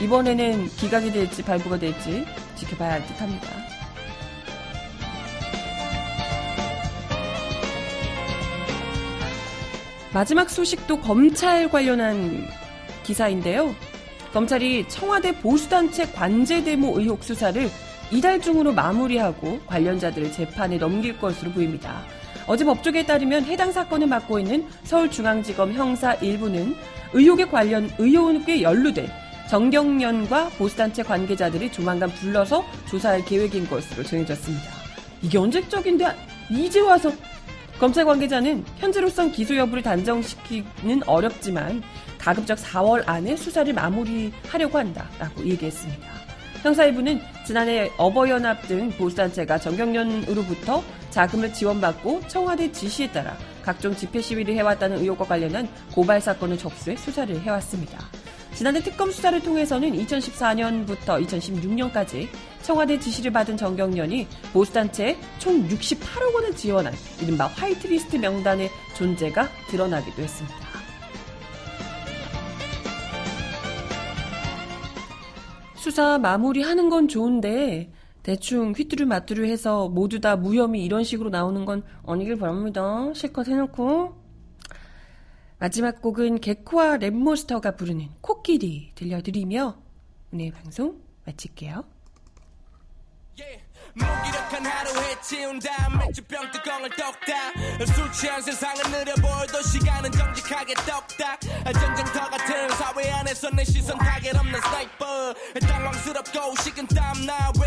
[0.00, 2.24] 이번에는 기각이 될지 발부가 될지
[2.54, 3.48] 지켜봐야 할 듯합니다.
[10.12, 12.46] 마지막 소식도 검찰 관련한
[13.02, 13.74] 기사인데요.
[14.32, 17.68] 검찰이 청와대 보수단체 관제대모 의혹 수사를
[18.12, 22.02] 이달 중으로 마무리하고 관련자들을 재판에 넘길 것으로 보입니다.
[22.46, 26.74] 어제 법조계에 따르면 해당 사건을 맡고 있는 서울중앙지검 형사 1부는
[27.12, 29.08] 의혹에 관련 의혹에 연루된
[29.48, 34.64] 정경련과 보수단체 관계자들이 조만간 불러서 조사할 계획인 것으로 전해졌습니다.
[35.20, 36.06] 이게 언제적인데
[36.50, 37.12] 이제 와서
[37.78, 41.82] 검찰 관계자는 현재로선 기소 여부를 단정시키는 어렵지만
[42.18, 46.08] 가급적 4월 안에 수사를 마무리하려고 한다라고 얘기했습니다.
[46.62, 50.82] 형사일부는 지난해 어버연합 등 보수단체가 정경련으로부터
[51.12, 57.38] 자금을 지원받고 청와대 지시에 따라 각종 집회 시위를 해왔다는 의혹과 관련한 고발 사건을 접수해 수사를
[57.40, 57.98] 해왔습니다.
[58.54, 62.28] 지난해 특검 수사를 통해서는 2014년부터 2016년까지
[62.62, 70.56] 청와대 지시를 받은 정경련이 보수단체에 총 68억 원을 지원한 이른바 화이트리스트 명단의 존재가 드러나기도 했습니다.
[75.76, 77.90] 수사 마무리하는 건 좋은데
[78.22, 83.12] 대충 휘뚜루 마뚜루 해서 모두 다 무혐의 이런 식으로 나오는 건 아니길 바랍니다.
[83.14, 84.20] 실컷 해놓고.
[85.58, 89.76] 마지막 곡은 개코와 랩몬스터가 부르는 코끼리 들려드리며
[90.32, 91.84] 오늘 방송 마칠게요.
[93.94, 97.54] 무기력한 하루에 치운 다음 맥주병 뚜껑을 똑딱
[97.94, 104.34] 술 취한 세상은 느려 보여도 시간은 정직하게 똑딱 전쟁터 같은 사회 안에서 내 시선 타겟
[104.34, 105.34] 없는 sniper.
[105.60, 107.61] 당황스럽고 식은 땀 나왜나 하염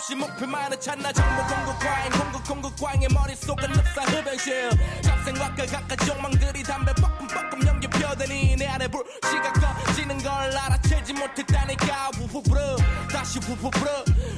[0.00, 4.70] 없이 목표만을 찾나 정보 공급 과잉 공급 공급 과잉의 머릿속은 흡사 흡연실.
[5.02, 12.12] 잡생각과 각각 욕망들이 담배 뻐끔뻐끔 연기 펴더니 내 안에 불씨가 꺼지는 걸 알아채지 못했다니까.
[12.44, 12.76] 불어
[13.12, 13.68] 다시 불어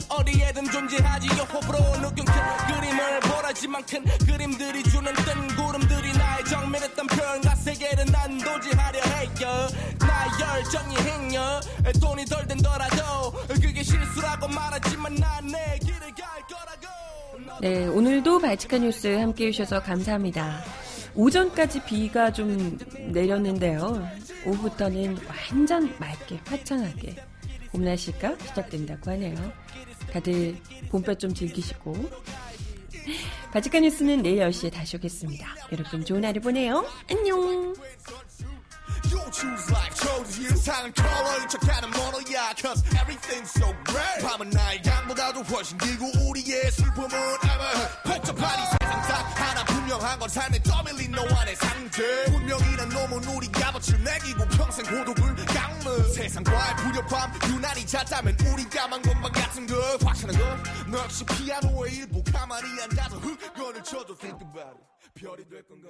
[0.09, 2.01] 어디에든 존재하 하지요 호불호.
[2.01, 2.35] 누군 큰
[2.67, 10.27] 그림을 보라지만 큰 그림들이 주는 뜬 구름들이 나의 정밀했던 표현과 세계를 난 도지하려 해요 나
[10.41, 11.61] 열정이 행여
[12.01, 15.52] 돈이 덜 든더라도 그게 실수라고 말하지만 난 거라고
[17.61, 20.63] 네 오늘도 발칙한 뉴스 함께 해주셔서 감사합니다
[21.15, 22.79] 오전까지 비가 좀
[23.13, 24.07] 내렸는데요
[24.47, 27.17] 오후부터는 완전 맑게 화창하게
[27.71, 29.53] 봄 날씨가 시작된다고 하네요
[30.13, 30.57] 다들
[30.91, 31.95] 봄볕 좀 즐기시고
[33.53, 35.47] 바지칸 뉴스는 내일 10시에 다시 오겠습니다.
[35.73, 36.87] 여러분 좋은 하루 보내요.
[37.11, 37.75] 안녕.
[39.11, 44.23] You choose life, chose 예상은 컬러인 척하는 모노야 Cause everything's so great.
[44.23, 47.09] 밤은 나의 양보다도 훨씬 길고 우리의 슬픔은
[48.05, 53.25] 복잡한 이 세상 딱 하나 분명한 건 삶에 떠밀린 너와 내 상대 분명히 난 놈은
[53.35, 59.75] 우리 값어치를 매기고 평생 고독을 깎는 세상과의 부력함 유난히 잦다면 우리가 만 것만 같은 거
[60.05, 64.93] 확실한 건너 역시 피아노의 일부 가만히 앉아서 흑건을 쳐도 think about it.
[65.15, 65.89] 별이 될 건가